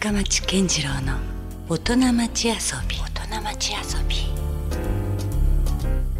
[0.00, 1.18] 深町健次郎の
[1.68, 2.54] 大人町遊
[2.88, 2.96] び。
[2.96, 4.16] 大人町遊び。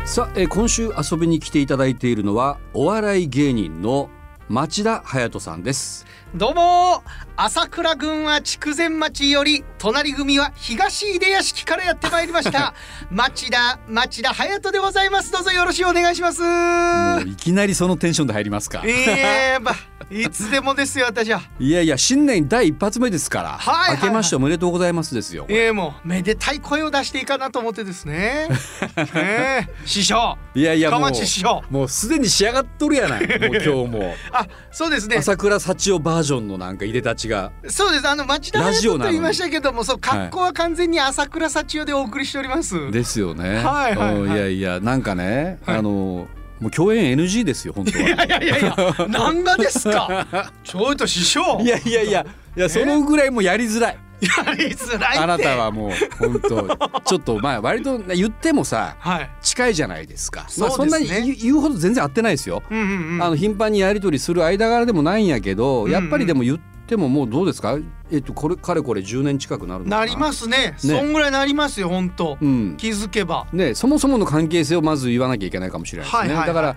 [0.07, 4.11] さあ、えー今週遊びに来ていただいているのはお笑い芸人の
[4.51, 6.05] 町田隼人さんです。
[6.35, 7.03] どうも
[7.37, 12.75] 朝倉郡は筑前町より隣組は東出屋敷からやってまいりました。
[13.11, 15.33] 町田町田隼人でございます。
[15.33, 16.43] どうぞよろしくお願いします。
[16.43, 18.83] もういきなりそのテンションで入りますか。
[18.85, 21.41] ええまあいつでもですよ私は。
[21.61, 23.97] いやいや新年第一発目ですから、はいはいはい。
[23.99, 28.49] 明けましておめでとうございますですよええもうめでたい声を出していいかなと思ってですね。
[29.15, 30.37] ええ師匠。
[30.55, 31.63] いやいやもう師匠。
[31.71, 33.21] もうすでに仕上がっとるやない。
[33.21, 34.15] もう今日も。
[34.33, 35.17] あそうですね。
[35.19, 37.53] 朝倉幸男バージョンのなんか入れたちが。
[37.69, 38.09] そうです。
[38.09, 43.63] あの町田ラジオと言いましたけどもそう格好は完全に朝倉幸代でお送りしております、ですよね。
[43.63, 44.15] はいはいはい。
[44.15, 45.79] うんいやいやなんかね、はい。
[45.79, 46.27] あの
[46.61, 48.05] もう共演 NG ですよ本当は。
[48.05, 48.77] いやいやいやいや、
[49.09, 50.27] 何がですか？
[50.63, 51.61] ちょいと師匠。
[51.63, 55.19] いやいやいやいやそのぐらいもうやりづらいやりづらい。
[55.19, 55.57] あなた。
[55.57, 59.31] はもう本当ちょっとまあ割と言ってもさはい。
[59.41, 63.23] 近いじゃないですかまあ、そそんなに言うほど全然合ってないですよ、うんうんうん。
[63.23, 67.79] あの頻繁にやり取りする間柄でもないんやけど、やっぱりでも言ってももうどうですか？
[68.13, 70.01] えっとこれかれこれ10年近くなるな？
[70.01, 70.75] なりますね。
[70.77, 72.37] そんぐらいなりますよ、本当。
[72.41, 73.47] うん気づけば。
[73.53, 76.77] ね、そもそもの関係性をまず言わなきゃいけないかもしれないですね、はいはいはいだから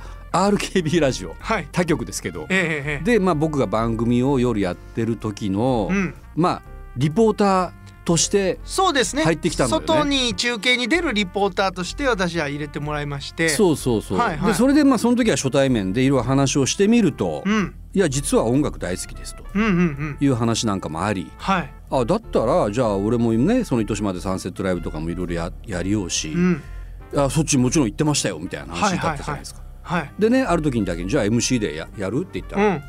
[0.49, 1.67] RKB ラジオはい。
[1.71, 3.03] 他局ですけどええええ。
[3.03, 6.15] で、まあ、僕が番組を夜やってる時の、うん。
[6.35, 6.61] まあ
[6.97, 7.71] リポーター
[8.03, 9.23] としてそうですね。
[9.23, 13.49] 入ってきたんだよね外に中継に出るリポーターとして私は入れてもらいまして。
[13.49, 17.75] そうそうそう、はいはいでそれでまあその時は初対面でいろいろ話をしてみると、うん。
[17.95, 20.17] いや実は音楽大好きですとうんうんうん。
[20.19, 21.73] いう話なんかもありはい。
[21.91, 26.61] あだったらじゃあ俺もねその糸島でサンセットライブとかもいろいろややりようし、うん。
[27.15, 29.61] あそっちもちろん行ってましたよみたいな話だったじゃないですか。
[29.83, 30.11] はい。
[30.17, 32.81] でねある時にだけにじゃあ MC でややるって言ったら、うん。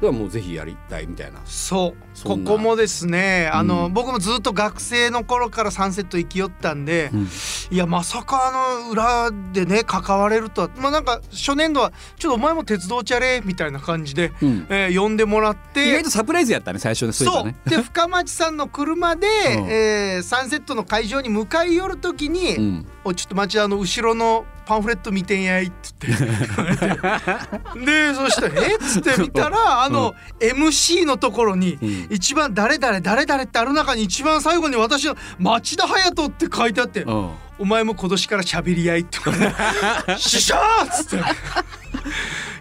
[0.00, 1.40] ではもうぜひやりたいみたいな。
[1.46, 2.24] そう。
[2.24, 7.28] ここもですねあの、うん僕もずっと学生の頃からサンセット行きよったんで、うん。
[7.70, 10.70] いやまさかあの裏でね関われるとは。
[10.76, 14.66] まあなんか初年度はちょっとお前も鉄道チャレみたいな感じで、うん。
[14.68, 17.12] えー呼んでもらっ意て外とサプライズやったね最初ね。
[17.12, 17.44] そう。
[17.44, 17.56] ね。
[17.66, 19.70] で深町さんの車で、うん。
[19.70, 22.86] えーサンセットの会場に向かい寄る時に「うん。
[23.04, 26.14] おいちょっと町田の後ろのパンフレット見てんやい」っつって で
[28.14, 39.18] そしたら「えっ?」つって見たらあの、MC のところにうん一番誰々誰々ってある中に一番最後に私の「町田隼人」って書いてあってうん「お前も今年から喋り合い」って
[40.18, 41.24] 「師匠!」っつって「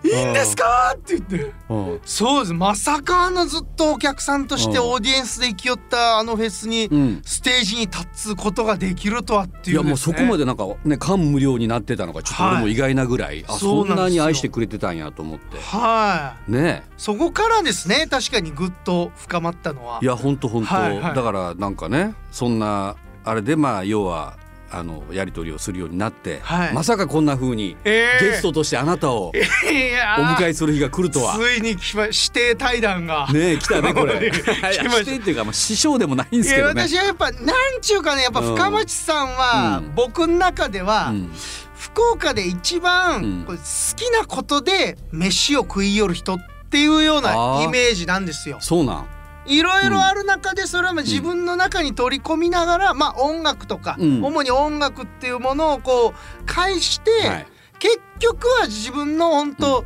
[0.05, 1.53] いいんですか?」って言って。
[1.69, 2.53] うんそうです。
[2.53, 4.85] まさかあのずっとお客さんとしてうん。
[4.85, 7.21] オーディエンスで行きよったあのフェスにうん。
[7.25, 15.57] ステージに立つことができるとはっていういやもうそこまででなんかね感無量になってたのがちょっと俺も意外なぐらい、あそそうなんなに愛してくれてたんやと思って。
[15.59, 16.51] はい。
[16.51, 16.83] ね。
[16.97, 19.99] そこからですね確かにぐっと深まったのは。
[20.01, 20.73] いやほんとほんと。
[20.73, 21.15] はいはい。
[21.15, 24.37] だからなんかねそんなあれでまあ要は
[24.75, 31.37] あのやり取りをするようになって、はいまさかこんな風にえーゲストとしてあなたを おー迎えする日が来るとは。
[31.37, 34.31] ついに来ま指定対談が、ねえ来たねこれ。
[34.31, 36.87] 指定っていうかまあ師匠でもないんですけどね。
[36.87, 41.31] 私はやっぱなんちゅうかねやっぱ深町さんは、うん僕の中では、うん
[41.77, 43.53] 福岡で一番、好
[43.95, 46.37] きなことで飯を食い寄る人っ
[46.69, 48.57] ていうようなイメージなんですよ。
[48.59, 49.07] そうなん。
[49.45, 54.23] いろいろある中でそれはまあ自分の中に取り込みながら、まあ音楽とか、うん。
[54.23, 57.47] 主に音楽っていうものをこう返して、はい。
[57.79, 59.85] 結局は自分の本当、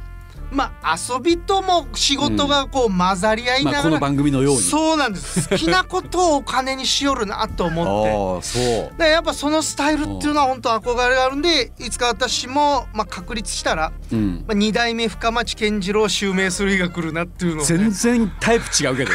[0.52, 4.62] まあ遊びとも仕事がこう混ざり合いなまあこがら、の番組のように。
[4.62, 8.10] そうなんです好きなことをお金にしよるなと思って。
[8.10, 8.60] ああそ
[8.96, 8.98] う。
[8.98, 14.44] でやっぱそのスタイルっていうのは本当憧れがあるんでいつか私も、まあ、確立したら、うん。
[14.48, 19.12] まあ、2代目深町健次郎を襲名する日が来るなっていうのを、全ね、然タイプ違うけど。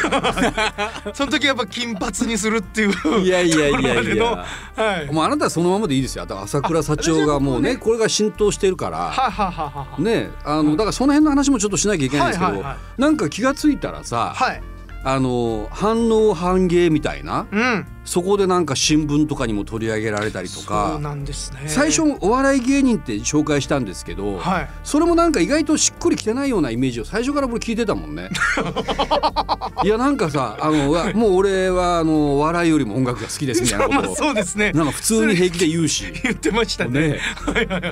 [1.13, 2.91] その時やっぱ金髪にするっていう
[3.21, 4.45] いやいやいやいや。
[4.75, 6.25] はいもうあなたはそのままでいいですよ。
[6.25, 8.97] だから朝倉幸男がもうねこれが浸透してるから。
[8.97, 14.61] はははははねあのだからその辺の話もちょっとしなきゃいけないんですけど、はいはいはなんか気がついたらさ、はい。
[15.07, 21.63] あの反応反芸みたいなうんそこでなんか新聞とかにも取り上げられたりとそうかなんですね。
[21.67, 24.69] 最初お笑い芸人って紹介したんですけど、はい。
[24.83, 28.29] それもなんか意外としっくりきてないようなイメージを最初から俺聞いてたもんね。
[29.83, 34.15] いやなんかさあの もう俺はあのお笑いよりも音楽が好きですみたいなまあことを。
[34.17, 34.71] そうですね。
[34.71, 36.05] なんか普通に平気で言うし。
[36.23, 37.09] 言ってましたね。
[37.09, 37.19] ね。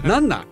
[0.05, 0.47] なんなん？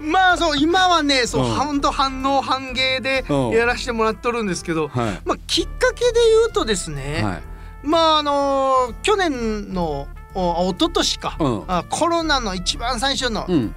[0.00, 1.54] まあそう今はねそう、うん。
[1.54, 3.50] ほんと反応反芸でうん。
[3.50, 5.20] やらせてもらっとるんですけど、はい。
[5.24, 7.42] まあきっかけで言うとですね、はい
[7.82, 13.74] まああの去年のお一昨年か、うんあコロナの一番最初のうん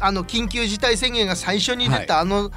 [0.00, 2.50] あの緊急事態宣言が最初に出たあの、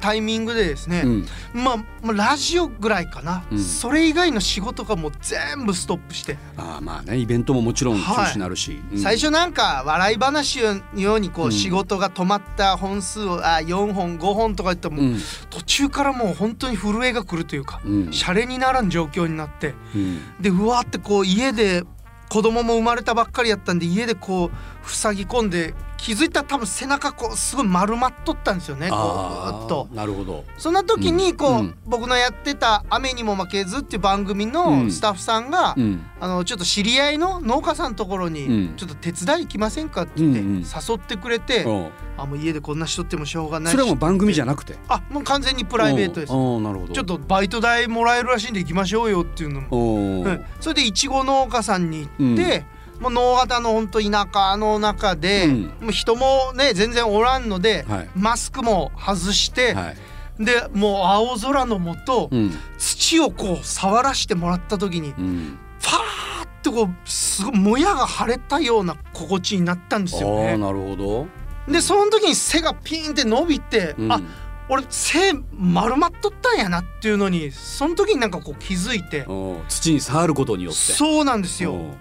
[0.00, 1.26] タイミングでですね、うん。
[1.52, 3.58] まあまあラジオぐらいかな、うん。
[3.58, 8.98] それ以外の仕事がもう全部ストップして、ああまあねイベントももちろん中止になるし、うん。
[8.98, 15.18] 最初なんか笑い話のようにこう仕事が止まった本数をあ4本5本とか言っても、うん。
[15.50, 18.12] 途中からもう本当に震えが来るというか、うん。
[18.12, 20.20] シャレにならん状況になってうん。
[20.40, 21.82] でうわーってこう家で
[22.28, 24.50] 子供も生まれたばっかりやったんで家でこ
[24.84, 29.88] う塞ぎ込んで気づいたら多分背中こうすごい丸まっとったんですよねこうと。
[29.92, 29.94] あ。
[29.94, 30.44] なるほど。
[30.58, 31.58] そんな時にこう、うん。
[31.58, 34.90] うん僕のやってた「雨にも負けず」っていう番組うのん。
[34.90, 36.04] スタッフさんが、うん。
[36.20, 41.88] あのちょっと知り合いの農家さんのところにうん「ちょっと手伝い行きませんか?」って言って誘ってくれて、うん
[42.18, 44.78] あもう家でこんなしとってもしょうがないしそれはもう番組じゃなくて？
[44.88, 46.32] あもう完全にプライベートです。
[46.32, 50.28] なるほどちょっとバイト代もらえるらしいんで行きましょうよっていうのも、おう。
[50.28, 50.44] ん。
[50.60, 52.64] それでいちご農家さんに行って、
[53.00, 55.62] もう農型の本当田舎の中で、うん。
[55.62, 58.10] もう人もね全然おらんので、はい。
[58.14, 59.96] マスクも外して、はい。
[60.44, 62.52] でもう青空の下、うん。
[62.78, 65.58] 土をこう触らしてもらった時にうん。
[65.80, 70.50] ファーってこうすごいもやが腫れたような心地になったんですよね。
[70.50, 71.26] ああなるほど。
[71.72, 74.12] でその時に背がピーンって伸びて、うん。
[74.12, 74.20] あ
[74.68, 80.78] 俺背丸まっとったんやなっていうのにその時になんかこう気づいてお土に触ることによって。
[80.78, 81.94] そうなんですよ。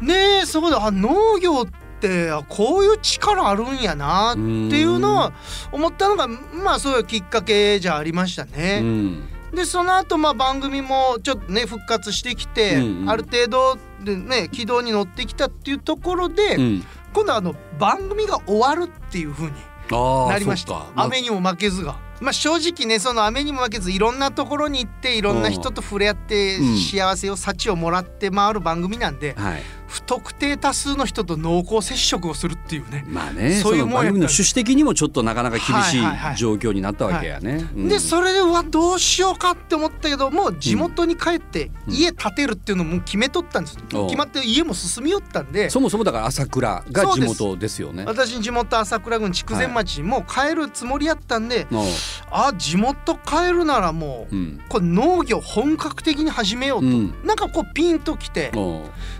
[0.00, 1.66] おねえそこであ農業っ
[2.00, 5.32] てあこういう力あるんやなっていうのは
[5.72, 8.80] 思ったのがまあそういうきっかけじゃありましたうね。
[8.80, 9.28] ん。
[9.54, 13.10] でその後まあ番組もちょっとね復活してきて、うんうん。
[13.10, 16.84] ある程度でね軌道に乗ってきたっていうところで、うん。
[17.14, 19.52] 今度はあの番組が終わるっていう風に
[19.92, 20.72] ああなりました。
[20.72, 21.02] まあ。
[21.04, 21.96] 雨にも負けずが。
[22.20, 26.76] まあ正直ねその雨にも負けずいろんなところに行っていろんな人と触れ合ってうん。
[26.78, 33.04] 幸せを幸をもらって回る番組なんで、はい不特定多数の人と濃厚接触をするっていうね。
[33.08, 36.36] まあねそいうもん番組の趣旨的にもちょっとなかなか厳しいはいはいはい。
[36.36, 37.68] 状況になったわけやね。
[37.74, 37.88] うん。
[37.88, 41.94] でそれでうわどうしようかって思ったけどもう地元に帰ってうん。
[41.94, 44.06] 家建てるっていうのも決めとったんです、おう。
[44.06, 45.70] 決まって家も進みよったんで。
[45.70, 48.04] そもそもだから朝倉が地元ですよね。
[48.06, 51.86] 私地元朝倉郡筑前町にもう帰るつもりやったんで、おう。
[52.30, 54.60] あ地元帰るならもううん。
[54.68, 57.14] これ農業本格的に始めようと、うん。
[57.24, 58.50] なんかこうピンときて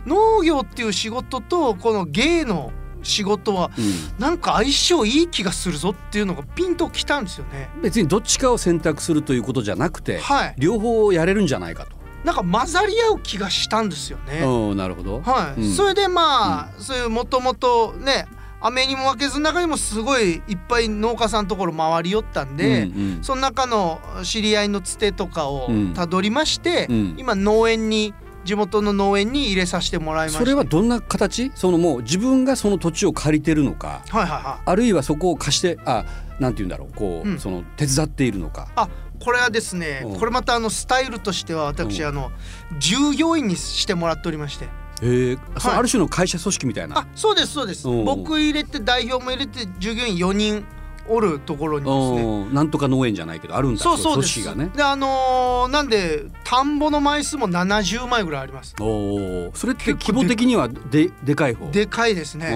[0.06, 2.72] 農業っていう仕事とこの芸の
[3.02, 7.70] 仕事はうんなんか相性いい気がするぞっていうのがピンときたんですよね。
[7.82, 11.96] 別にどっちかを選択するということじゃなくてはい、両方やれるんじゃないかと。
[12.24, 14.40] なんか混ざり合う気がしたんですよね。
[14.74, 15.20] なるほど。
[15.20, 18.26] はい、うんそれでまあ、そういうもともとね
[18.60, 28.12] 雨にも負けずの中にもすごいいっぱい農家さんのところ回り寄ったんで、うんうんその中の知り合いのつてとかをうんたどりまして、うん今農園に
[28.46, 31.52] 地元の農園に入れさせてもらいましたそれはどんな形？
[31.54, 34.02] そのもう自分がその土地を借りてるのか。
[34.08, 34.62] はいはいはい。
[34.64, 36.04] あるいはそこを貸してあ
[36.40, 36.96] なんて言うんだろう。
[36.96, 37.38] こう、うん。
[37.38, 38.68] その手伝っているのか。
[38.76, 38.88] あ
[39.18, 40.18] これはですねうん。
[40.18, 42.08] これまたあのスタイルとしては私うん。
[42.08, 42.30] あの
[42.78, 44.66] 従業員にしてもらっておりまして。
[45.02, 47.00] へえ、そのはいある種の会社組織みたいな。
[47.00, 47.88] あそうですそうです。
[47.88, 48.04] うん。
[48.04, 50.64] 僕入れて代表も入れて従業員4人
[51.08, 52.54] おるところにですね。
[52.54, 53.80] なんとか農園じゃないけどあるんだ。
[53.82, 54.44] そうそうです。
[54.44, 54.70] がね。
[54.74, 58.74] であのーなんで田んぼの枚数も70枚ぐらいあります。
[58.80, 61.70] おおそれって規模的にはででかい方？
[61.70, 62.54] でかいですね。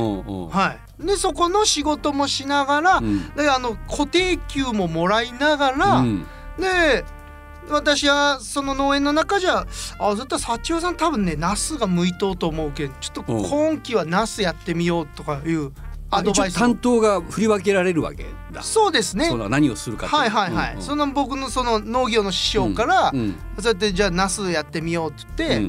[0.50, 1.06] はい。
[1.06, 3.28] でそこの仕事もしながら、うん。
[3.34, 6.26] であの固定給ももらいながら、うん。
[6.58, 7.04] で
[7.68, 9.66] 私はその農園の中じゃ
[9.98, 13.44] あ絶対幸代さん多分ねナスが向いとうと思うけんちょっとうん。
[13.44, 15.72] 今期はナスやってみようとかいう
[16.10, 18.62] アあドバイス担当が振り分けられるわけだ。
[18.62, 19.26] そうですね。
[19.26, 20.82] その何をするかはいはいはい、うんうん。
[20.82, 23.36] その僕のその農業の師匠から、うん。
[23.58, 25.60] そうやってじゃあナスやってみようって言って、う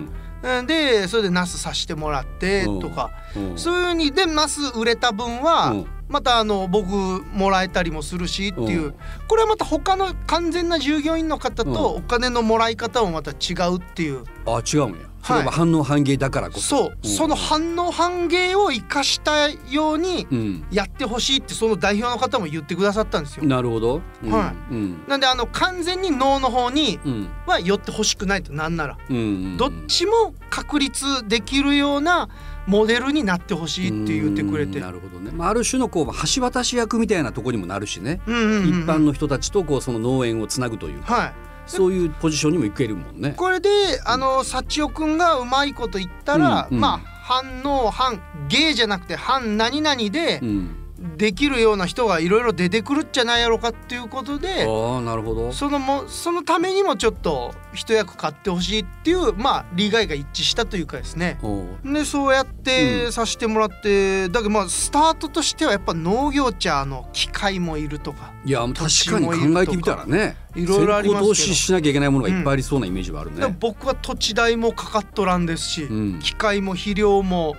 [0.49, 0.59] ん。
[0.59, 0.67] うん。
[0.67, 3.57] でそれでナスさしてもらってとか、うん。
[3.57, 5.85] そういうふうにでナス売れた分は、うん。
[6.09, 8.95] またあの僕もらえたりもするしっていう、うん。
[9.27, 11.73] これはまた他の完全な従業員の方うん。
[11.73, 15.10] とお金のもらい方もまた違うっていう、あ違うんや。
[15.23, 16.61] それは反応反芸だからこそ。
[16.61, 20.65] そう、その反応反芸を生かしたようにうん。
[20.71, 23.43] やってほしいってその代表の方も言ってくださったんですよ。
[23.45, 24.01] なるほど。
[24.23, 29.57] うんはうんなんであの完全に脳の方にうんは寄ってほしくないとなんなら、うんうん。
[29.57, 32.29] どっちも確立できるような
[32.67, 35.31] モデルになってほしいって言ってくれてうんなるほどね。
[35.31, 38.21] まあある種のこう橋渡し役みたいなところにもなるしね。
[38.27, 41.33] うんうんうんうん一般の人たちとこうその農園をつなぐというか、はい
[41.65, 43.33] そういうポジションにも行けるもんね。
[43.35, 43.69] これで
[44.05, 50.75] あの幸代くんがうまいこと言ったら、うんうんまあ反応反芸じゃなくて反何々でうん
[51.17, 55.51] できるような人がいろいろ出てくるんじゃないやろかっていうことでああなるほど。
[55.51, 61.39] そのもそのためにもちょっと一役買ってほしいっていうまあ利害が一致したというかですね。
[61.83, 71.27] でそうやってさせてもらって、だけどまあスタートとしてはやっぱ農業茶の機械もいるとかいや確かに考えてみたらねいろいろありますけど。
[71.29, 76.19] 投資しなきゃいけないものがいっぱいありそうなイメージはあるね、だから僕は土地代もかかっとらんですし、うん。
[76.19, 77.55] 機械も肥料も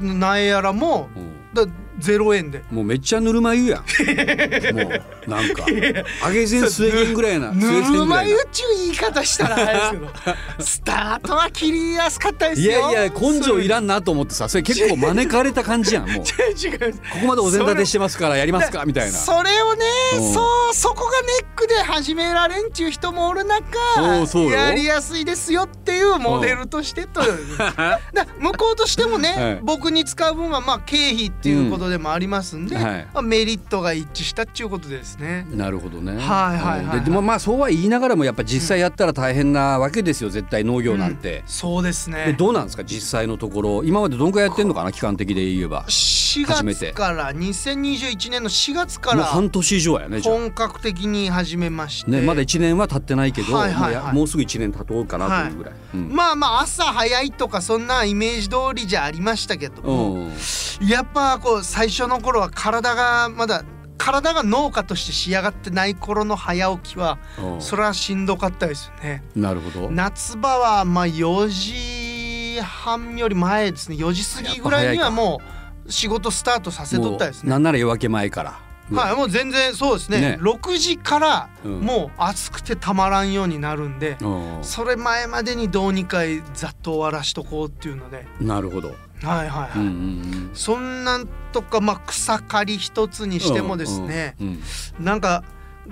[0.00, 1.08] 苗やらも
[1.54, 1.64] だ
[2.00, 2.62] 0円で。
[2.70, 3.80] もうめっちゃぬるま湯やん。
[4.74, 4.88] も
[5.26, 5.64] うなんか
[6.24, 10.08] 揚げ膳末銀ぐらいなぬ末るま湯っちゅう言い方したらあれですけど
[10.64, 16.24] スタートは切りやすかったですいよやいや根性いらんんなと思ってさそれ結構招かれた感じやんも う。
[16.24, 19.18] ここまでお膳立てしてますからやりますかみたいな。
[19.18, 19.84] それをね
[20.18, 20.34] うん。
[20.34, 20.40] そ
[20.70, 23.78] うそこがネックで始められんっていう人もおる中
[24.50, 27.98] やりやすいですよっていうモデルとしてとだ
[28.38, 29.60] 向こうとしてもね、はい。
[29.62, 35.46] 僕に使う分はまあ経費っていうことでもありますんで、うんはいまあメリットが一致したっていうことですね。
[35.50, 36.12] なるほどね。
[36.12, 41.42] はいはいはいはいででもまあそうは言いながらもやっぱ実際やったら大変なわけですよ絶対農業なんて。
[41.46, 45.86] そうですでねどうなんですか実際のところ今までどんくらいやってんのかな期間的で言えば。
[45.88, 52.14] 4初めて月から2021年の4月から半年以上やね本格的に始めまして、あ。
[52.14, 55.74] ねまだ1年は経ってないけど、はいはいはいもうすぐ1年経とうかなというぐらい。
[55.94, 60.32] うんまあまあ朝早いとかそんなイメージ通りじゃありましたけども、うん
[60.80, 63.62] やっぱこう最初の頃は体がまだ
[63.98, 69.22] 体が農家として仕上がってない頃の早起きはうんそれはしんどかったですよね。
[69.36, 69.88] なるほど。
[69.88, 75.40] 夏場はまあ4時半より前ですね4時過ぎぐらいにはも
[75.86, 77.50] う仕事スタートさせとったですね。
[77.50, 78.50] なんなら夜明け前から。
[78.50, 86.22] はいもう全然そうですねね6時からうんもう暑くてたまらんようになるんで、うんそれ前までにどうにか
[86.54, 88.94] ざっと終わらしとこうっていうのでなるほど。
[89.22, 94.62] はいはいはい、うんうんそんなんとかまあ草刈り一つにしてもですね、うん
[94.98, 95.04] うん。
[95.04, 95.44] なんか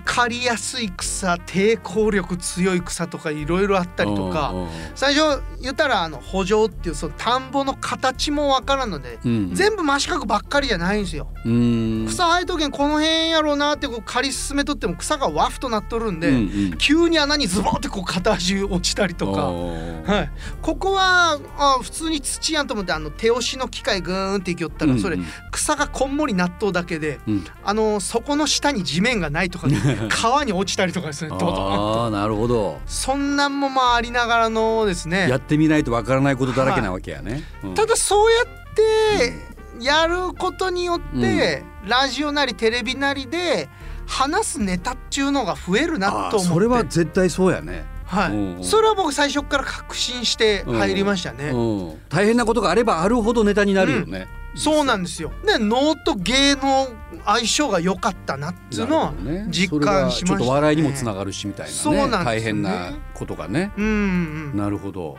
[0.04, 4.54] 刈りやすい草抵抗力強い草とかいろいろあったりとか
[4.94, 9.54] 最初言ったらあの補助っていうその田んぼの形もわからんので、うん。
[9.54, 11.28] 全部真四角ばっかりじゃないんですよ。
[11.44, 12.06] うん。
[12.08, 16.38] 草生えとけんこの辺やろうなってこう刈り進めとっても草がワフとなっとるんで、うんう
[16.74, 16.78] ん。
[16.78, 19.06] 急に穴にズボンってこう片足落ちた。
[19.06, 19.46] りとか。
[19.46, 20.30] はい、
[20.62, 25.18] ここはあ普通に土やんと思ってあの手押しの機械グーンっていきよったらそれ
[25.50, 27.44] 草がこんもり納豆だけでうん。
[27.64, 29.66] あのそこの下に地面がないとか
[30.08, 32.80] 川に落ちたりとかですねああなるほど。
[32.86, 35.28] そんなんもまあありながらのですね。
[35.28, 37.42] やってみないとわからないことだらけなわけやね。
[37.62, 37.74] うん。
[37.74, 43.68] ただそうやってやることによって、ラジオなりテレビなりで
[44.06, 46.38] 話すネタっちゅうのが増えるなと思って。
[46.40, 47.84] それは絶対そうやね。
[48.06, 48.56] はい、うん。
[48.56, 51.56] うんそれは僕最初から確信して入りましたね、う
[51.92, 52.00] ん。
[52.08, 54.28] 大変なことがあればあるほどネタになるよね。
[54.56, 55.32] そうなんですよ。
[55.44, 56.88] で能と芸の
[57.24, 59.14] 相性が良かったなっつうのは
[59.48, 60.32] 実感しましたね。
[60.32, 61.78] それがちょっと笑いにもつながるしみたいなね。
[61.78, 62.24] そうなんですよね。
[62.24, 63.72] 大変なことがね。
[63.76, 65.18] うんうんなるほど。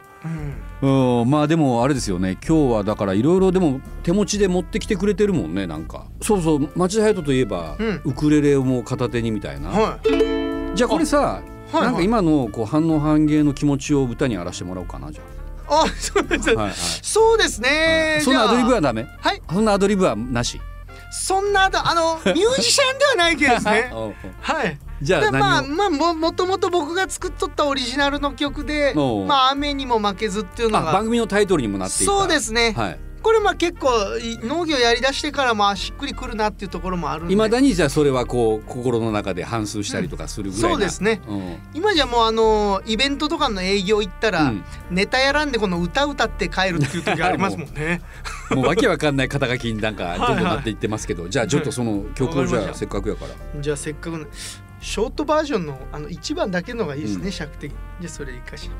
[0.81, 1.21] うん。
[1.21, 2.37] うん、まあでもあれですよね。
[2.47, 6.07] 今日はだからいろいろでも手持ちで持ってきてくれてるもんねなんか。
[6.21, 6.69] そうそう。
[6.75, 8.01] 町田隼人といえば、うん。
[8.05, 10.75] ウクレレをもう片手にみたいな、はい。
[10.75, 15.36] じゃあこれさ、はいなんか今のこう反応反芸の気持ちを歌に荒らしてもらおうかなじゃあ
[15.99, 16.75] そうです、あ、はいはい。
[17.01, 19.03] そうですね、そんなアドリブはダメ？
[19.03, 19.41] あはい。
[19.49, 20.61] そんなアドリブはなし？
[21.11, 23.91] そんなあのミュージシャンではないけどですね。
[24.41, 24.77] はい。
[25.01, 32.11] じゃあでまあまあももともと僕が作っとったオリジナルの曲でおう「まあ雨にも負けず」っていうのあ番が組のタイトルにもなっていた。
[32.11, 41.21] そうですね、はいこれまあ結構い農業やりだしてからもあしっくりくるなっていうところもあるいまだにじゃあそれはこう心の中で反芻したりとかするぐらいな、そうですね。
[41.27, 41.57] うん。
[41.73, 44.63] 今じゃもうあのイベントとかの営業行ったら、うん。
[44.91, 47.99] ネタやらんでこの歌歌って帰るっていう時ありますもんね。
[48.55, 53.61] もうわけわかんない肩書きになんかはいどんどんなっていってますけど、じゃあちょっとその曲をじゃあせっかくやから。
[53.61, 54.25] じゃあせっかくの
[54.79, 57.31] ショートバージョンのあの1番だけのがいいですね、うん。
[57.33, 57.77] 尺的に。
[57.99, 58.73] じゃあそれいいかしら。
[58.75, 58.77] ん。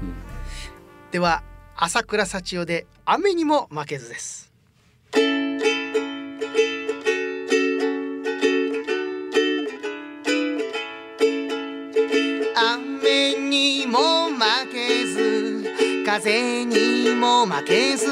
[1.12, 1.44] では
[1.80, 4.52] 朝倉幸代で雨にも負けずです。
[12.56, 15.66] 雨にも負けず
[16.04, 18.08] 風にも負けず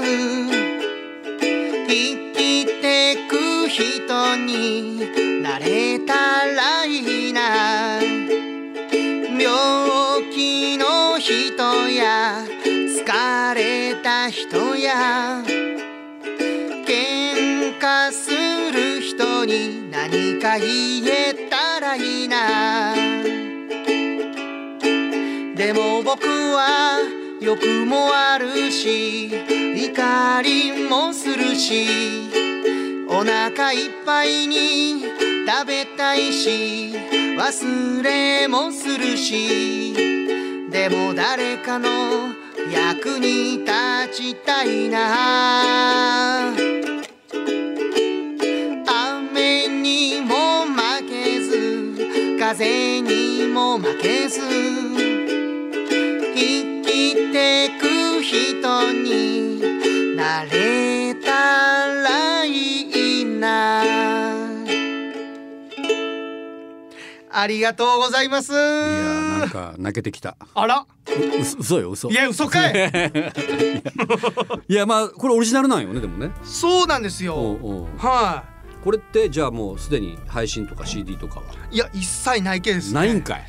[20.57, 22.95] 言えたらいいな。
[25.55, 26.99] でも僕は
[27.41, 32.29] 欲もあるし怒りもするし
[33.07, 35.01] お腹いっぱいに
[35.47, 36.93] 食べたいし
[37.37, 39.93] 忘れもするし
[40.69, 41.87] でも誰かの
[42.71, 43.71] 役に立
[44.13, 46.74] ちたいな。
[54.35, 54.41] ず
[56.35, 61.31] 生きてく人になれた
[61.87, 63.83] らいいな。
[67.31, 68.51] ありがとうございます。
[68.51, 70.35] いやーなんか泣けてきた。
[70.53, 70.79] あら。
[70.79, 72.09] う嘘嘘よ嘘。
[72.09, 72.73] いや嘘かい。
[74.67, 76.31] いやまあこれオリジナルなんよねでもね。
[76.43, 78.54] そうなんですおよは
[78.85, 81.45] これってじゃあもうすでに配信とか CD とかは？
[81.71, 82.93] いいや一切ないけですね。
[82.93, 83.43] ないんかい。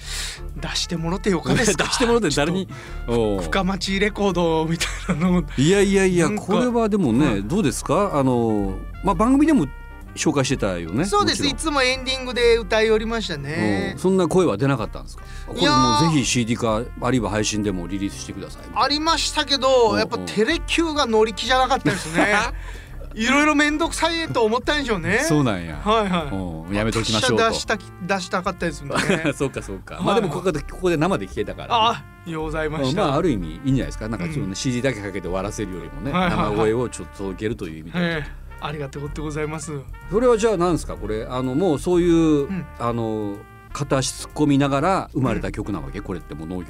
[0.56, 2.66] 出してもろてよか 出ですかしてもらって誰に？
[3.06, 5.44] 深町レコードみたいなの。
[5.58, 8.12] いやいやいやこれはでもね、はいどうですか？
[8.18, 9.66] あのまあ番組でも
[10.14, 11.46] 紹介してたよねそうです。
[11.46, 13.96] いつもエンディングで歌いおりましたろんねう。
[13.96, 15.22] んそんな声は出なかったんですか？
[15.48, 16.04] これいやー。
[16.04, 18.62] もうぜひ CD かあるいは配信でもリリースしてください。
[18.74, 22.34] ありましたけうんどやっぱテレキューが乗り気じゃなかったですね
[23.16, 25.20] いろいろ面倒くさいと思ったんでしょうね。
[25.22, 26.36] そうなんや、はいはい。
[26.36, 26.74] うん。
[26.74, 27.48] やめときましょうと。
[27.48, 28.94] 出した出したかったですね。
[29.34, 33.08] そうかそうか、はいまあでもここでここで生で聞けたから、あようございました、うん。
[33.08, 34.08] まあある意味いいんじゃないですか。
[34.08, 34.54] なんかちょっとね、うん。
[34.54, 36.50] CD だけかけて終わらせるよりもね、はいはいはい。
[36.50, 38.30] 生声をちょっと届けるという意味で、ええ。
[38.60, 39.72] ありがとうございます。
[40.10, 40.96] それはじゃあ何ですか？
[40.96, 42.66] これあのもうそういう、ん。
[42.78, 43.36] あの
[43.72, 46.66] 片足突っ込みながら生まれた曲なわけ、これってもう農業に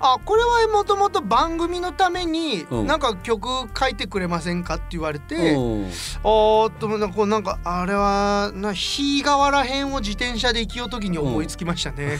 [0.00, 2.86] あこれはもともと番組のために、うん。
[2.86, 5.90] なんか曲書いてくれませんかって言われて、うん。
[6.22, 12.18] おーっとなんかなんかあれはな日川原編を自転車で行きようときに思いつきましたね。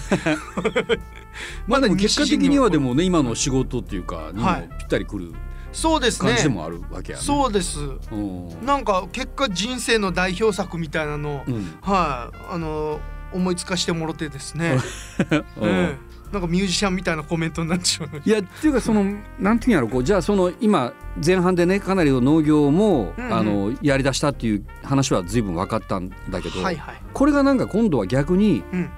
[1.66, 4.68] まあ結果的にはでもね今の仕事っていうかにもはい。
[4.78, 5.32] ぴったりくる
[5.72, 6.30] そうですね。
[6.30, 7.24] 感じでもあるわけやね。
[7.24, 7.78] そうです。
[8.10, 8.66] うん。
[8.66, 11.78] なんか結果人生の代表作みたいなの、うん。
[11.80, 13.00] はいあの
[13.32, 14.78] 思いつかしてもろてですね、
[15.60, 15.68] うん。
[15.68, 18.22] ええなんかミュージシャンみたいなコメントになってしまう。
[18.24, 19.04] いやっていうかその
[19.38, 20.92] なんていうんやろこうじゃあその今
[21.24, 27.00] 前半でねかなりの農業も、うんうんあのやりだしたっていう話は随分分かったんだけど、はいはい。
[27.12, 28.90] これがなんか今度は逆にうん。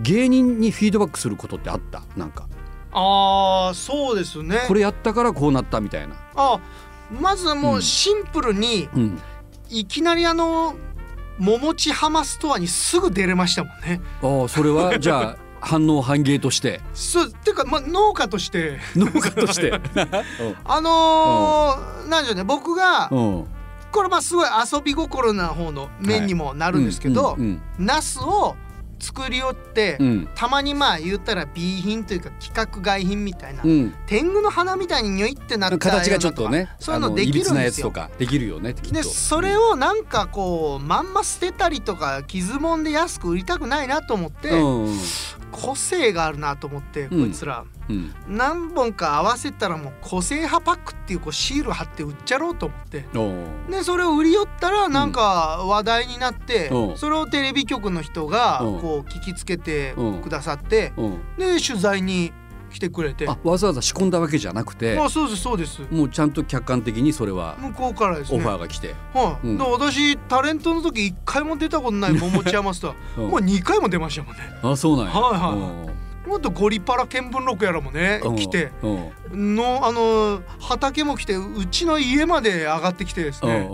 [0.00, 2.04] 芸人にフィードバックすることってあった？
[2.16, 2.46] なんか
[2.92, 4.60] ああそうですね。
[4.68, 6.14] これやったからこうなったみたいな。
[6.36, 6.60] あ
[7.10, 9.20] まずもうんうシンプルに、うん、
[9.68, 10.76] いきなりあの
[11.40, 14.00] 桃地浜ストアにすぐ出れましたもんね。
[14.22, 16.80] ああそれはじゃあ反応反芸として。
[16.94, 18.78] そうてかまあ農家として。
[18.96, 19.72] 農家として。
[20.64, 23.44] あのーなんでしょうね僕がうん。
[23.90, 27.62] これまあすごい遊び心な方の面にもなるんですけど、うん。
[27.78, 28.56] ナスを
[28.98, 30.06] 作り寄って、うん。
[30.06, 33.94] うんたまにまあ言ったら B 品というか規格外品みたいな、うん。
[34.06, 37.92] 天狗の花みたいにニョイってなった形がちょっとねそういうのあできるんですよ。
[38.18, 44.98] できるよねでそれをなんかこうまんま捨てたりとか傷もんで安く売りたくないなと思って、うん。
[45.50, 47.20] 個性があるなと思って、うん。
[47.24, 47.64] こいつら。
[47.72, 47.77] うん
[48.28, 53.06] 何本か合わせたらもう個性派パックっていうこうシール貼って売っちゃろうと思って。
[53.70, 56.92] でそれを売り寄ったらなんか話題になって、う。
[56.92, 58.76] んそれをテレビ局の人がう。
[58.76, 60.18] んこう聞きつけてう。
[60.18, 61.06] んくださって、う。
[61.06, 62.32] んで取材に
[62.70, 63.26] 来てくれて。
[63.26, 64.98] あわざわざ仕込んだわけじゃなくて？
[64.98, 65.80] あそうですそうです。
[65.90, 69.46] もうちゃんと客観的にそれは向こうからですオねファーが来て、はい。
[69.46, 69.56] うん。
[69.56, 72.94] で私タレントの時一回も出たことない桃地山スター。
[73.16, 73.30] うん。
[73.30, 74.42] もう二回も出ましたもんね。
[74.62, 75.12] あそうなんや。
[75.12, 78.36] はいはいもっとゴリパラ見聞録やらもねうん。
[78.36, 78.70] 来て。
[78.82, 79.56] うん。
[79.56, 83.68] のあの畑も来てうちの家まで上がってきてですうんね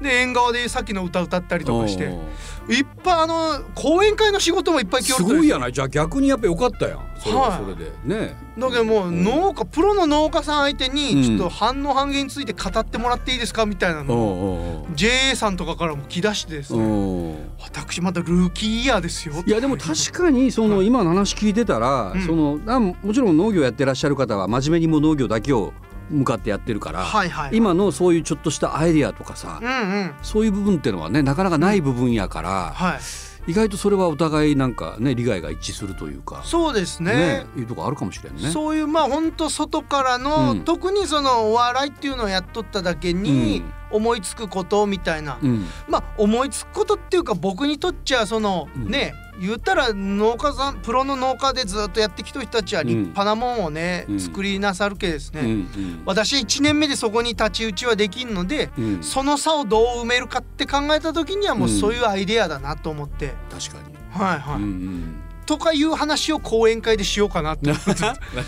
[0.00, 0.02] うん。
[0.02, 2.06] で縁側でさっきの歌歌ったりとかして。
[2.06, 2.74] うん。
[2.74, 5.72] いっぱいあの講演会の仕事もいっぱい来よすっすごいやない。
[5.72, 7.60] じゃあ逆にやっぱよかったやんそれははい。
[7.62, 7.92] それで。
[8.04, 8.36] ね。
[8.58, 16.84] だけどもう農家プロの農家さん相手うんにちょっと反応半減について語ってもらっていいですかみたいなうのをんうん JA さんとかからも来だしてですうね。
[16.84, 17.32] んう。
[17.32, 19.34] ん私まだルーキーイヤーですよ。
[19.46, 22.22] いやでも確かにその今の話聞いてたら、うん。
[22.26, 25.72] そのあもちろん農業やってらっしゃる方は真面目にもう農業だけを
[26.08, 27.56] 向かってやってるから、はいはい。
[27.56, 29.72] 今のそういうちょっとしたアイデアとかさ、うんう
[30.04, 30.14] ん。
[30.22, 32.98] そういう部分っていうのはねなかなかない部分やから、はい
[33.46, 36.42] 意外とそれはお互いなんかね利害が一致するというか。
[36.44, 37.46] そうですね。
[37.56, 38.50] いうとこあるかもしれんね。
[38.50, 40.64] そういうまあ本当外からの、うん。
[40.64, 45.66] 特にそのお笑いっていうのをやっとっただけに思いつくことみたいな、うん。
[45.88, 48.90] まあ思いつくことっていうか僕にとっちゃその、うん。
[48.90, 54.20] ね言ったら農家さんプロの農家でずっとやってきた人たちは立派なもんをね、うん。
[54.20, 56.02] 作りなさるけですね、うんうん。
[56.06, 59.02] 私1年目でそこに太刀打ちはできんのでうん。
[59.02, 65.22] その差をどう埋めるかって考えた時にはもうそういうアイデアだなと思って、確かに、はいはい、うんうん。
[65.44, 67.76] とかいう話を講演会でしようかなって な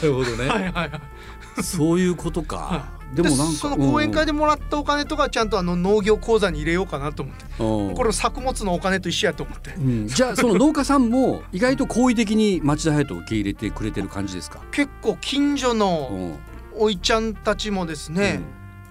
[0.02, 1.62] るほどね、 はいはいはい。
[1.62, 2.97] そういうことか。
[3.14, 7.44] でもなんかその講演会でもらったお金とかちゃんとあの農業講座に入れようかなと思って。
[7.58, 7.94] うん。
[7.94, 9.70] これ作物のお金と一緒やと思って。
[9.74, 10.08] うん。
[10.08, 16.38] じゃあその農家さんも意外と好意的に町田隼人を受け入れてくれてる感じですか、結構近所うのん。
[16.80, 18.40] おいちゃんたちもですね、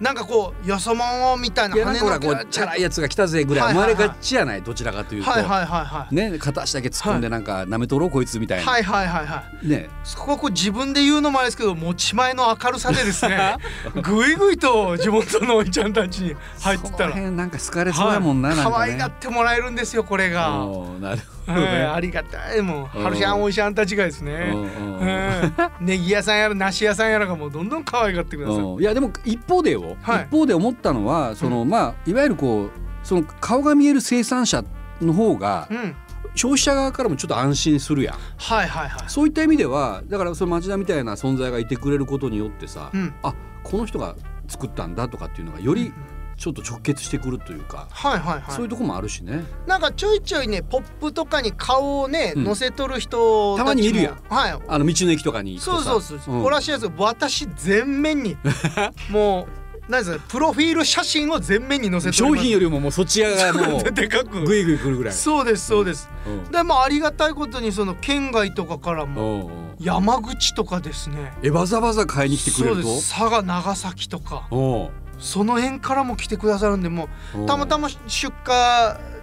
[0.00, 6.14] なんかこうよそもんみたいなうん、いやなんかほらのこうチャラいやつが来たぜぐらい思われがちやないどちらかというと、はいはいはいはい。
[6.14, 9.68] ね片足だけ突っ込んでなんかなめとろうこいつみたいな、はいはいはいはい。
[9.68, 9.90] ね。
[10.04, 13.56] そこはこう自分で言うのもあれですけど持ち前の明るさでですね
[14.02, 17.10] ぐいぐいと地元のおいちゃんたちに入ってったら。
[17.10, 18.92] その辺なんか好かれそうやもんな、なん可かね。
[18.92, 22.62] 愛がってもらえるんですよこれが、なるほどありがたい。
[22.62, 23.02] もううん。
[23.04, 25.52] 春シャンおいしゃんたちがですね、うんうんうん。
[25.80, 28.80] ネギ屋さんやら梨屋さんやらがもうどんどん可愛がってください、うん。
[28.80, 30.24] いやでも一方でよ、はい。
[30.24, 32.70] 一方で思ったのはその、まあいわゆるこう
[33.02, 34.64] その顔が見える生産者
[35.00, 35.94] の方がうん、
[36.34, 38.14] 消費者側からもちょっと安心するやん。
[38.36, 39.08] はいはいはい。
[39.08, 43.14] そういった意味ではだからその町田みたいな存在がいてくれることによってさ、うん。
[43.22, 44.16] あこの人が
[44.48, 45.92] 作ったんだとかっていうのがより
[46.38, 48.52] ちょっと直結してくるというか、はいはいはい。
[48.52, 49.44] そういうとこもあるしね。
[49.66, 52.44] なんかちょいちょいねポップとかに顔をね、うん。
[52.44, 54.18] 載せとる人たまにいるやん。
[54.28, 54.52] はい。
[54.68, 55.90] あの道の駅とかにそうとさ。
[56.00, 56.44] そうそう、ん。
[56.44, 58.36] おらしいやつ私全面に。
[59.10, 64.42] もう何ですかプロフィール写真を全面に載せて商品よりももうそっち側がもう でかく。
[64.42, 65.14] グイグイ来るぐらい。
[65.14, 66.44] そうですそうです、うん。
[66.52, 71.32] でまあありがたいことにその県外とかからもうんうん山口とかですね。
[71.42, 72.82] えわざわざ買いに来てくれると？
[72.82, 73.18] そうです。
[73.18, 74.46] 佐賀長崎とか。
[74.50, 78.30] おその辺からも来てくださるんでもうたまたま出荷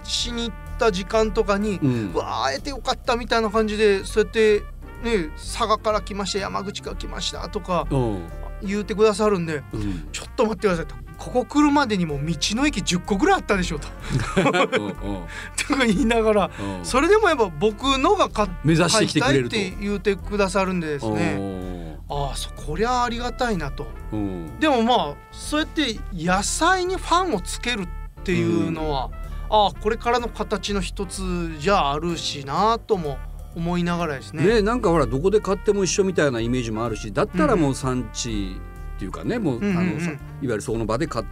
[0.03, 2.11] しに行った時間とかに、うん。
[2.13, 4.61] うわあ会えてよかったみたいな感じでそうやって
[5.03, 8.23] ね佐賀から来ました山口から来ましたとかうん。
[8.63, 10.07] 言うてくださるんでうん。
[10.11, 10.95] ちょっと待ってくださいと。
[11.17, 13.87] ここ来るまでにも道の駅10個ぐらいあったでしょと。
[14.35, 16.85] とか言いながらうん。
[16.85, 21.15] それでもやっぱ僕のが買っ目指してきてくれるって言うてくださるんでですね。
[21.37, 21.94] ね。
[22.09, 23.87] ああそこりゃありがたいなと。
[24.11, 24.59] うん。
[24.59, 29.09] でもまあそうやって野菜にファンをつけるっていうのは、
[29.49, 33.17] ああこれからの形の一つじゃあるしなとも
[33.55, 34.45] 思いながらですね。
[34.45, 38.57] ねなんかほらどこで買っても一緒みたいなイメージもあるしだったらもう産地
[38.97, 39.93] っていうかねもうあうんうんうん。
[39.95, 41.25] のさいわゆるその場で買っ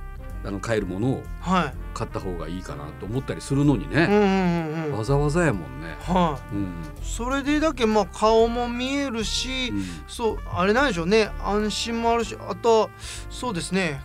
[0.45, 1.73] あの買えるものをはい。
[1.93, 5.95] 買った方がいいかなと思ったりするのにね、わざわざやもんね。
[6.01, 6.73] はい、うん。
[7.03, 9.84] それでだけまあ顔も見えるし、うん。
[10.08, 11.29] そうあれなんでしょうね。
[11.43, 12.89] 安心もあるしあと
[13.29, 14.01] そうですね。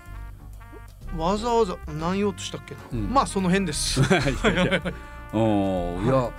[1.16, 3.10] わざわざ何言おうとしたっけな、うん。
[3.12, 4.00] まあその辺です。
[4.02, 4.04] い。
[4.04, 4.66] やい。
[4.66, 4.82] や。
[5.32, 6.08] うんい。
[6.08, 6.30] や。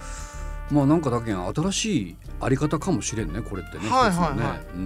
[0.72, 3.90] まあなんかだけん新しいあり方かもしれんねこれってね。
[3.90, 4.68] はいはいはい。
[4.76, 4.82] うん。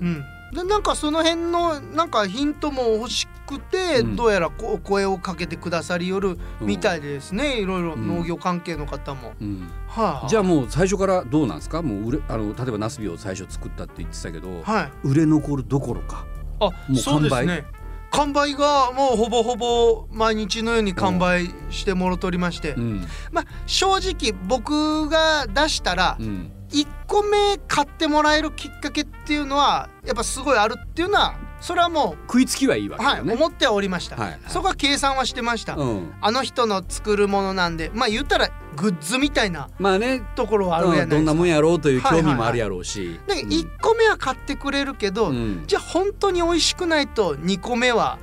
[0.00, 4.16] うんでなんかその辺のなんかヒントも欲しくて、うん。
[4.16, 8.08] どうやらこう声をかけてくださりよるみたいでですね、いろいろうん。
[8.08, 9.70] 農業関係の方も、うん。
[9.88, 11.82] はい、じゃあもう最初からどうなんですか？
[11.82, 14.90] もう売れあの例えばナスビを最初作ったって言ってたけど、はい。
[15.02, 16.26] 売れ残るどころか。
[16.60, 17.64] あもうそうですね。
[18.10, 23.06] 完売がもうほぼほぼ毎日のように完売してもろとりまして、うん。
[23.32, 33.42] まあ正直僕が出したらうん1個目買ってもらえるきっかけっていうのはやっぱすごいあるっていうのはそれはも食いつきはいいわう、はいけだよね。
[33.42, 34.40] 思ってはおりました、はいはい。
[34.48, 40.22] そこは計算はしてました、うん、あの人の作るものなんでまあ言ったらグッズみたいなまあね。
[40.36, 42.36] ところはあるやないですか、どんなもんやろうという興味はいはいはい。
[42.36, 43.18] もあるやろうし。
[43.26, 45.64] だけど1個目は買ってくれるけど、うん。
[45.66, 48.18] じゃあ本当に美味しくないと2個目は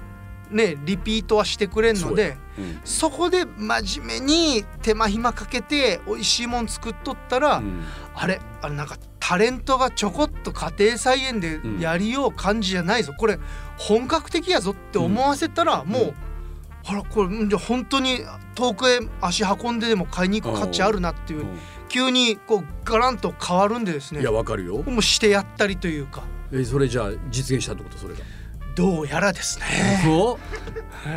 [0.49, 2.79] ねリピートはしてくれんのでうん。
[2.83, 7.83] そこで真面目に手間暇かけて美味しいもん作っとったら、うん。
[8.13, 13.13] あれあれなんかタレントがちょこっと家庭菜園でやりよう感じじゃないぞ。
[13.17, 13.39] これ
[13.77, 16.13] 本格的やぞって思わせたら、もう、うん
[16.87, 18.19] あらこれうんじゃあ本当に
[18.53, 21.45] 遠くへ足運んででも買いに行く価値あるなっていう、う
[21.89, 24.19] 急にこうガランと変わるんでですね。
[24.19, 24.83] んいやわかるよ。
[24.83, 26.23] もうしてやったりというか。
[26.51, 28.19] えそれじゃあ実現したってことそれが。
[28.75, 29.65] どうやらですね。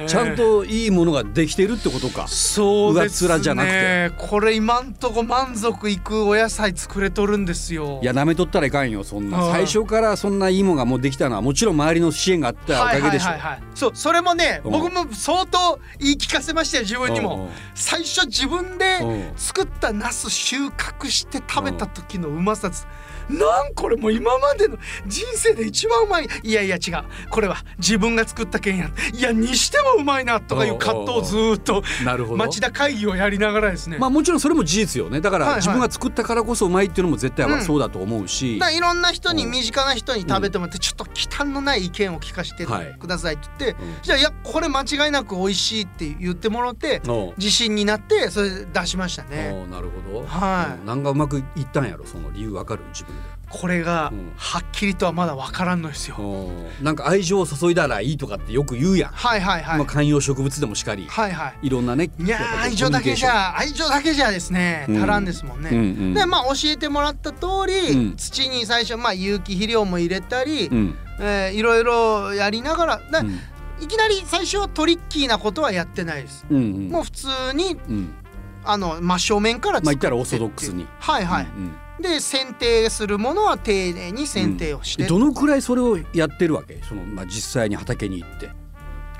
[0.06, 2.28] ちゃんといいものができてるってことか。
[2.28, 3.40] そうですね。
[3.40, 4.10] じゃなくて。
[4.18, 7.98] これ今んとこ満足いくお野菜作れとるんですよ。
[8.02, 9.38] いや舐めとったらいかんよそんな。
[9.38, 13.62] はい最初からそんないいものがもうできたのはもちろん周りの支援があったおかげでしょはいはいはいはい。
[13.74, 14.72] そうそれもねうん。
[14.72, 17.30] 僕も相当言い聞かせましたよ自分にうんうん。
[17.38, 19.32] も最初自分でうん。
[19.36, 22.86] 作ったナス収穫して食べた時のうまさつ
[23.28, 26.28] なんこれもう今までの人生で一番うまい。
[26.42, 27.04] いやいや違う。
[27.30, 28.78] これは自分が作ったけん。
[28.78, 32.36] やいやにしてもうまいなとかいう葛藤をずーっと なるほど。
[32.38, 33.98] 町田会議をやりながらですね。
[33.98, 35.20] まあもちろんそれも事実よね。
[35.20, 35.56] だかはいはい。
[35.56, 39.50] ら自分が作ったからこそうまいっていうのも絶対うんそうだと思うし、だからいろんな人にうん。
[39.50, 42.96] 身近な人に食べてもらってちょっと忌憚のない意見を聞かせてはい。
[42.98, 43.96] くださいって言って、うん。
[44.02, 47.02] じゃあいやこれ間違いなく美味しいって言ってもらって
[47.36, 49.66] 自信になってそれで出しましたね。
[49.70, 50.80] なるほど、はい。
[50.80, 52.82] うん何がうまくいったんやろその理由わかる？
[52.92, 53.17] 自分で
[53.50, 54.32] これがうん。
[54.36, 56.16] はっきりとはまだ分からんのですよ。
[56.18, 56.84] うん。
[56.84, 59.78] なんか愛情を注いだらいいとかってよく言うやん、はいはいはい。
[59.78, 61.66] まあ、観葉植物でもしかり、はいはい。
[61.66, 64.96] いろんなねいやー愛情だけじゃ愛情だけじゃですねうん。
[64.98, 65.70] 足らんですもんね。
[65.70, 66.14] うんうん。
[66.14, 68.16] でまあ教えてもらった通り、うん。
[68.16, 70.94] 土に最初まあ有機肥料も入れたり、うん。
[71.20, 73.40] えーいろいろやりながらだうん。
[73.80, 76.44] いきなり最初はトリッキーなことはやってないです。
[76.50, 76.88] うんうん。
[76.88, 78.14] もう普通にうん。
[78.64, 80.86] あの真正面からまあ言ったらオーソドックスに。
[81.00, 81.44] はいはい。
[81.44, 85.08] うんで剪定するものは丁寧に剪定をして、うん。
[85.08, 86.80] どのくらいそれをやってるわけ？
[86.88, 88.50] その、まあ、実際に畑に行って。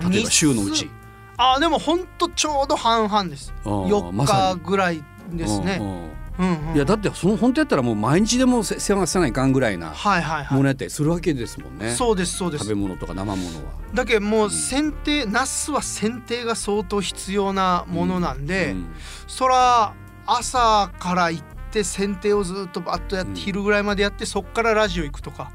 [0.09, 0.89] 例えば週のうち。
[1.37, 3.53] あでもほんとちょうど半々です。
[3.65, 4.61] あー4まさに。
[4.61, 5.79] 日ぐらいですね。
[5.81, 6.09] うんうん。
[6.39, 6.75] うんうん。
[6.77, 10.57] いやだってその本当やったらもう毎日でもせ世話せないかんぐらいなはいはいはい。
[10.57, 12.65] ものやったりするわけですもんね、そうですそうです。
[12.65, 12.75] 食べ。
[12.77, 13.73] 物とか生物は。
[13.93, 18.87] だけどもう剪定ナスは剪定が相当必要なものなんで、うん
[19.27, 19.95] そら
[20.27, 23.37] 朝から行って剪定をずっとバッとやって、うん。
[23.37, 25.51] 昼ぐらいまでやってそっからラジオ行くとか。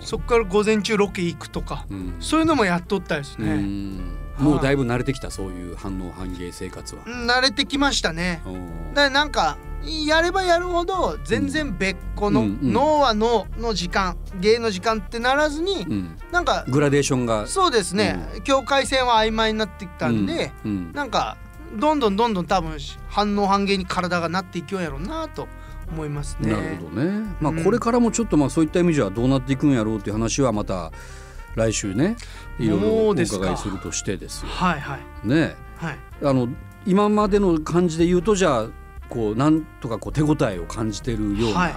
[0.00, 1.86] そっから午前中ロケ行くとか。
[1.90, 2.16] うん。
[2.20, 3.56] そういうのもやっとったですうね。
[3.56, 7.02] んもうだいぶ慣れてきたそういう反応反芸生活は。
[7.04, 8.42] 慣れてきましたね。
[8.94, 9.58] だからなんか
[10.06, 16.16] やればやるほど全然別個の脳は脳の時間芸の時間ってならずにうん。
[16.30, 17.46] なんかグラデーションが。
[17.46, 18.28] そうですね。
[18.44, 20.70] 境界線は曖昧になってきたんでうん。
[20.70, 20.92] うん。
[20.92, 21.36] なんか
[21.74, 22.76] どんどんどんどん多分
[23.08, 25.48] 反応反芸に体がなっていくんやろうなと
[25.90, 26.52] 思いますね。
[26.52, 27.36] なるほどね。
[27.40, 30.92] まあうんこれからもちょっとまあそういった意味じゃどうなっていくんやろうっていう話はまた
[31.54, 32.16] 来週ね
[32.58, 34.48] いろいろお伺いするとしてですよ。
[34.48, 35.98] はいはいねはい。
[36.22, 36.48] あの
[36.86, 38.68] 今までの感じで言うとじゃあ
[39.08, 41.74] こうなんとかこう手応えを感じてるような、はい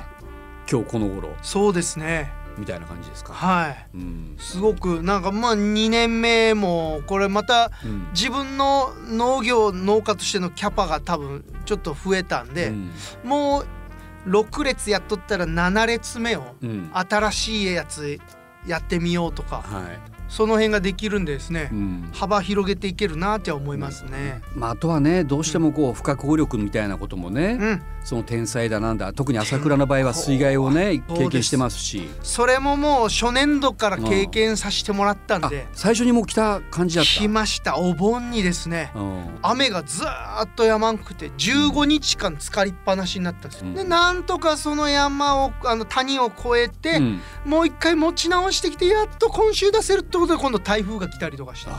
[0.67, 2.33] 今日この頃そうですね。
[2.57, 3.33] みたいな感じですか？
[3.33, 3.87] はい。
[3.95, 4.35] うん。
[4.37, 8.07] すごくなんかまあ2年目もこれまたうん。
[8.13, 12.91] 自分の農業農家としてのキャパが多分ちょっと増えたんで、うん。
[13.23, 16.89] もう6列やっとったら7列目をうん。
[16.93, 18.19] 新しいやつ
[18.65, 22.09] やってみようとかはいその辺ができるんでですね、うん。
[22.13, 24.41] 幅広げていけるなって思いますね。
[24.55, 32.09] まあ、あとはねどうしてもこう不可抗力みたいなこともね、うん、その天才だなんだ特に朝倉の場合は水害をね経験してますし。
[32.23, 37.11] それももう初年度から経験させてもらったんあで最初にもう来た感じだった？
[37.11, 37.77] 来ました。
[37.77, 38.91] お盆にですね。
[38.95, 39.23] うん。
[39.41, 43.67] 雨がずーっとやまんくて15日間浸かりっぱなしになったんですよ。
[43.67, 43.73] うん。
[43.75, 47.21] でなんとかその山をあの谷を越えて、うん。
[47.45, 51.71] もう一回持ち直してきてやっと今週出せるってことで今度台風が来たりとかして。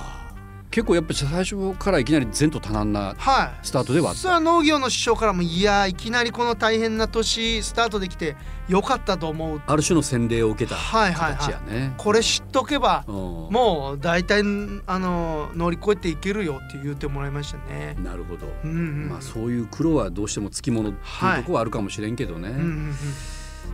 [0.68, 4.29] 結構やっぱ最初からいきなり前途多難なはい、スタートではあった。
[4.33, 8.37] は農業の師匠からもいやーいきなりこの大変な年スタートできて
[8.68, 9.62] よかったと思う。
[9.66, 11.38] ある種の洗礼を受けたはいはいはい。
[11.38, 11.94] 形やね。
[11.96, 13.14] これ知っとけばうん。
[13.14, 14.42] もう大体
[14.87, 17.96] あの乗り越えていけるよって言ってもらいましたね。
[18.05, 19.09] なるほど、うんうん。
[19.09, 22.94] まあそういう苦労はどうしてもつきものっていうところはあるかもしれんけどね、うんうんうん。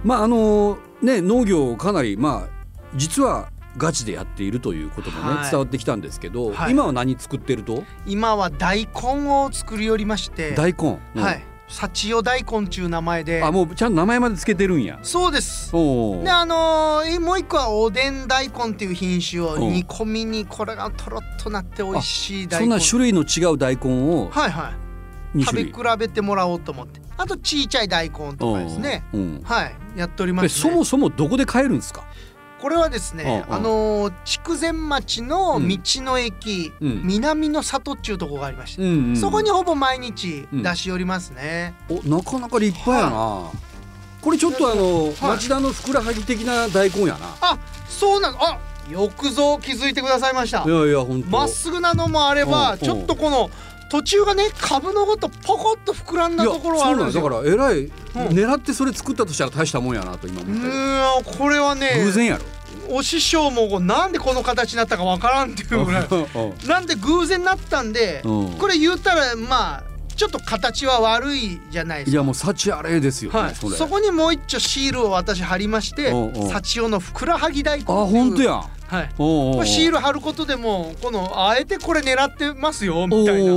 [0.05, 2.63] まああのね農業をかなりまあ
[2.95, 5.51] 実はガチでやっているということもね、はい。
[5.51, 6.73] 伝わってきたんですけど、はい。
[6.73, 7.85] 今は何作ってると？
[8.07, 11.23] 今は大根を作り寄りまして大根、うん。
[11.23, 11.45] はい。
[11.69, 13.43] 幸代大根っていう名前で。
[13.43, 14.99] あもうちゃんと名前までつけてるんや。
[15.03, 15.73] そうです。
[15.73, 15.79] で
[16.31, 19.73] あのーもう一個はおでん大根っていう品種をうん。
[19.73, 22.67] 煮込みにこれがとろっとなって美味しい大根。
[22.67, 24.75] そんな種類の違う大根をはいは
[25.35, 25.39] い。
[25.39, 27.01] 2食べ比べてもらおうと思って。
[27.17, 29.03] あとちいちゃい大根とかですね。
[29.43, 29.75] はい。
[29.97, 32.05] やっておりまですそねもそもどこで買えるんですか？
[32.63, 33.57] これはですねうんうん。
[33.57, 37.01] あのー筑前町の道の駅うん。
[37.03, 40.63] 南の里っちゅうとこがありましてうんうんそこにほぼ毎日うん。
[40.63, 41.75] 出し寄りますね。
[41.91, 43.51] おなかなか立派やな、
[44.21, 45.15] これちょっとあの、はい。
[45.37, 47.19] 町田のふくらはぎ的な大根やな。
[47.41, 48.59] あそうなのあ
[48.91, 50.65] よくぞ気づいてくださいました。
[50.65, 52.79] いやいや本当まっすぐなのもあればうん。
[52.79, 53.51] ちょっとこの
[53.93, 57.89] 途中がね株のごとポコッと膨らんだところはあるんですだからえらい、ん
[58.31, 62.45] 狙ってそれ作ったとしたら大したもんやなと今う思ったよーんこれはね偶然やろ。
[62.89, 66.07] お師匠もなんでこの形になったかわからんっていうぐらい。
[66.09, 66.69] うん。
[66.69, 68.53] なんで偶然なったんでうん。
[68.53, 69.85] これ言ったらまあ
[70.17, 72.13] ちょっと形は悪いじゃないですか。
[72.13, 73.77] いやもう幸あれですよね、はい、それ。
[73.77, 76.13] そこにもう一丁シールを私貼りまして
[76.51, 78.49] 幸男のふくらはぎ大根あ本当や。
[78.49, 79.11] やんはい。
[79.19, 83.53] おうおうシール貼ることでもこのあえてこれ狙ってますよみたいな。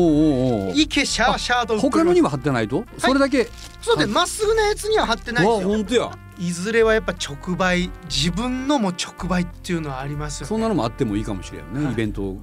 [0.73, 3.49] いけシャーシャーと他のには貼ってないと、それだけ？
[3.81, 5.69] そうでまっすぐなやつには貼ってないわですよ。
[5.69, 6.11] 本当や。
[6.37, 11.93] いずれはやっぱ直売自分のも直売っていうのはありますよ、ね、そんなのもあってもいいかもしれんね、はい。
[11.93, 12.35] イベント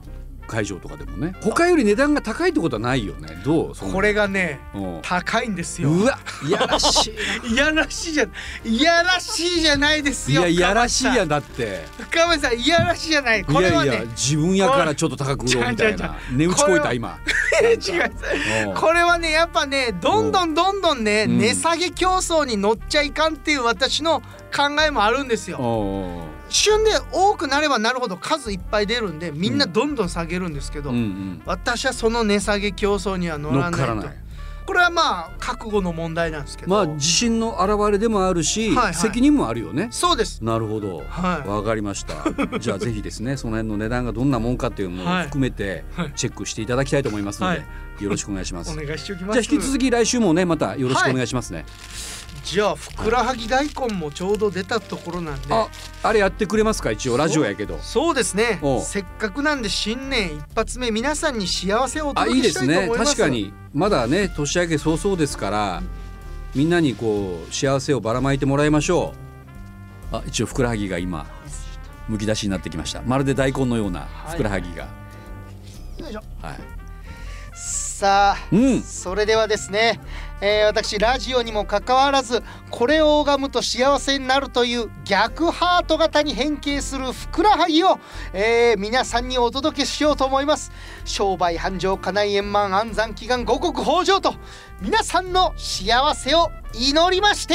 [0.46, 1.34] 会場とかでもね。
[1.42, 3.40] 他より値段が高いってことはないよね。
[3.44, 3.74] どう？
[3.92, 4.98] これがねうん。
[5.02, 5.90] 高いんですよ。
[5.90, 7.12] うわいやらし
[7.44, 8.26] いい やらしいじゃ
[8.64, 10.42] いやらしいじゃないですよ。
[10.42, 11.86] いやいやらしいやだって。
[12.10, 13.44] 深町さんいやらしいじゃない。
[13.44, 16.16] これはねいやいや自分やからちょっと高く売ろうみたいな。
[16.32, 17.18] 値打ち超えた今。
[17.62, 18.70] 違うう。
[18.72, 18.74] ん。
[18.74, 21.38] これはねやっぱねどんどんどんどんねうん。
[21.38, 24.20] 値下げ競争に乗っちゃいかんっていう私の
[24.54, 25.58] 考えもあるんですよ。
[26.52, 31.42] おー旬で多くなればなるほど数いっぱい出るんでみんなどんどん下げるんですけど、うんうん。
[31.46, 33.94] 私はその値下げ競争には乗乗らないと。
[33.94, 34.16] ない。
[34.64, 38.94] これはまあ覚悟の問題なんですけど、まあ自信の表れでもあるし、はいはい。
[38.94, 39.88] 責任もあるよね。
[39.90, 40.44] そうです。
[40.44, 41.02] なるほど。
[41.08, 41.48] はい。
[41.48, 42.14] わかりました。
[42.60, 45.24] じゃあぜひですねその辺の値段がどんなもんかっていうのもはい。
[45.24, 46.12] 含めてはい。
[46.14, 47.64] チェックしていただきたいと思いますので、は
[48.00, 48.04] い。
[48.04, 48.72] よろしくお願いします。
[48.72, 49.40] お願いしておきます。
[49.40, 51.64] じゃあ引き続き来週もねまたよろしくお願いしますね、
[52.44, 55.54] じゃあふくらはぎ大根もちょうど出たところなんで。
[55.54, 55.68] あ
[56.02, 56.90] あれやってくれますか？
[56.90, 57.78] 一応ラジオやけど。
[57.78, 58.60] そうですね。
[58.84, 63.10] せっかくなんで新年一発目皆さんに幸せをおあいいです届けしたいとね思います。
[63.12, 63.52] 確かに。
[63.72, 65.82] まだね年明け早々ですから
[66.54, 69.14] みんなにこう幸せをばらまいてもらいましょ
[70.12, 70.16] う。
[70.16, 71.26] あ一応ふくらはぎが今
[72.08, 73.02] むき出しになってきました。
[73.02, 74.88] まるで大根のようなふくらはぎが。
[75.98, 76.20] よいしょ。
[76.42, 76.58] はい、
[77.54, 78.82] さあ、うん。
[78.82, 80.00] それではですね、
[80.44, 88.00] えー私ラジオにもかかわらずこれを拝むと幸せになるという逆ハート型に変形するふくらはぎを、
[88.32, 90.72] えー皆さんにお届けしようと思います。
[91.04, 94.34] 商売繁盛家内円満安産祈願五穀豊穣と
[94.80, 97.54] 皆さんの幸せを祈りまして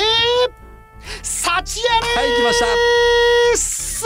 [1.22, 2.66] 幸あれはい来ました。
[3.58, 4.06] す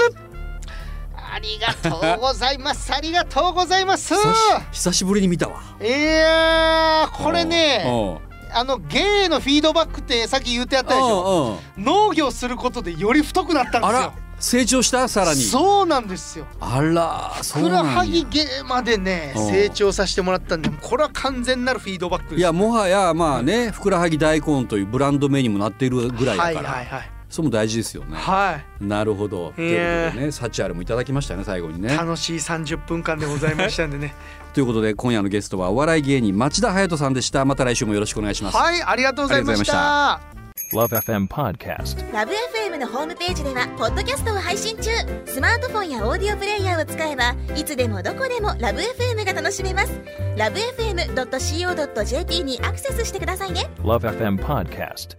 [1.15, 2.91] ありがとうございます。
[2.93, 4.15] ありがとうございます。
[4.71, 5.61] 久しぶりに見たわ。
[5.79, 11.05] いやーこれねあの芸のフィードバックってさっき言ってやったでしょ？
[11.05, 13.87] おうおう農業することでより太くなったんですよ。
[13.87, 15.07] あら成長した？
[15.07, 15.41] さらに。
[15.41, 16.47] そうなんですよ。
[16.59, 19.47] あらふくらはぎ芸までねうん。
[19.47, 22.39] 成長させてもらったんでこれは完全なるフィードバックです。
[22.39, 27.11] いやもはやまあねふくらはぎ大根というブランド名にもなっているぐらいだから、はいはいはい。
[27.29, 28.17] それも大事ですよね。
[28.17, 28.83] はい。
[28.83, 29.53] なるほど。
[29.55, 29.73] とい
[30.07, 31.95] うことでね、サチアルもいただきましたね、最後にね。
[31.95, 34.13] 楽しい30分間でございましたんでね
[34.53, 37.45] ということで、今夜のゲストはお笑い芸人町田隼人さんでした。
[37.45, 38.57] また来週もよろしくお願いします。
[38.57, 42.13] はいありがとうございましありがとうございまたした Love FM Podcast.
[42.13, 44.89] ラブ f m のホームページではポッドキャストを配信中
[45.25, 49.91] スマートフォンやオーディオプレイヤーを使えばいつでもどこでもラブ f m が楽しめます
[50.37, 55.17] ラブ FM.co.jp にアクセスしてくださいね Love FM Podcast.